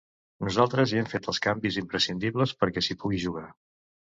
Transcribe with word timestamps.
Nosaltres 0.45 0.93
hi 0.93 0.97
hem 1.01 1.09
fet 1.11 1.29
els 1.33 1.39
canvis 1.47 1.77
imprescindibles 1.81 2.55
perquè 2.63 2.85
s’hi 2.87 2.99
pugui 3.05 3.25
jugar. 3.29 3.47